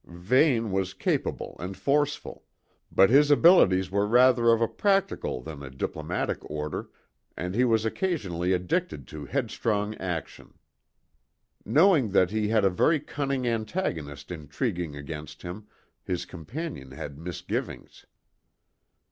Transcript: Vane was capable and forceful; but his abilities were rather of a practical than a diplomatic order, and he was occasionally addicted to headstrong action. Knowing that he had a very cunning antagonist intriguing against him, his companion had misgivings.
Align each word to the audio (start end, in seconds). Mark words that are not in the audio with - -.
Vane 0.07 0.71
was 0.71 0.95
capable 0.95 1.55
and 1.59 1.77
forceful; 1.77 2.43
but 2.91 3.11
his 3.11 3.29
abilities 3.29 3.91
were 3.91 4.07
rather 4.07 4.49
of 4.51 4.59
a 4.59 4.67
practical 4.67 5.41
than 5.41 5.61
a 5.61 5.69
diplomatic 5.69 6.39
order, 6.49 6.89
and 7.37 7.53
he 7.53 7.63
was 7.63 7.85
occasionally 7.85 8.51
addicted 8.51 9.07
to 9.09 9.25
headstrong 9.27 9.93
action. 9.99 10.55
Knowing 11.65 12.09
that 12.13 12.31
he 12.31 12.47
had 12.47 12.65
a 12.65 12.69
very 12.71 12.99
cunning 12.99 13.47
antagonist 13.47 14.31
intriguing 14.31 14.95
against 14.95 15.43
him, 15.43 15.67
his 16.03 16.25
companion 16.25 16.89
had 16.89 17.19
misgivings. 17.19 18.07